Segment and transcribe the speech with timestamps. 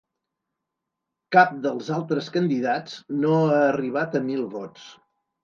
[1.37, 4.91] Cap dels altres candidats no ha arribat a mil vots.